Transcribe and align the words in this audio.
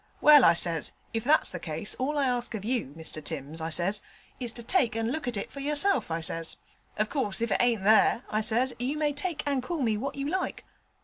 "Well," 0.19 0.43
I 0.43 0.55
says, 0.55 0.93
"if 1.13 1.23
that's 1.23 1.51
the 1.51 1.59
case, 1.59 1.93
all 1.99 2.17
I 2.17 2.25
ask 2.25 2.55
of 2.55 2.65
you, 2.65 2.91
Mr 2.97 3.23
Timms," 3.23 3.61
I 3.61 3.69
says, 3.69 4.01
"is 4.39 4.51
to 4.53 4.63
take 4.63 4.95
and 4.95 5.11
look 5.11 5.27
at 5.27 5.37
it 5.37 5.51
for 5.51 5.59
yourself," 5.59 6.09
I 6.09 6.21
says. 6.21 6.57
"Of 6.97 7.07
course 7.07 7.39
if 7.39 7.51
it 7.51 7.61
ain't 7.61 7.83
there," 7.83 8.23
I 8.31 8.41
says, 8.41 8.73
"you 8.79 8.97
may 8.97 9.13
take 9.13 9.43
and 9.45 9.61
call 9.61 9.83
me 9.83 9.97
what 9.97 10.15
you 10.15 10.27
like." 10.27 10.65